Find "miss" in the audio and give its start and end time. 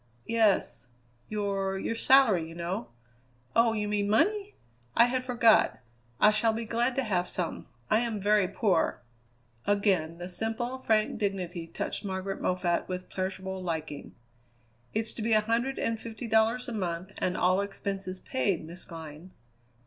18.65-18.83